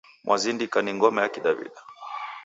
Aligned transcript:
Mwazindika 0.25 0.77
ni 0.81 0.91
ngoma 0.93 1.19
ya 1.21 1.29
kidawida 1.33 1.79